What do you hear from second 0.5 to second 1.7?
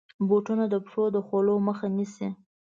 د پښو د خولو